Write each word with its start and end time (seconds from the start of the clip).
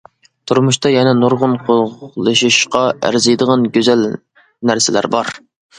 تۇرمۇشتا 0.51 0.91
يەنە 0.93 1.11
نۇرغۇن 1.17 1.53
قوغلىشىشقا 1.67 2.83
ئەرزىيدىغان 2.95 3.71
گۈزەل 3.79 4.07
نەرسىلەر 4.71 5.15
بار! 5.17 5.37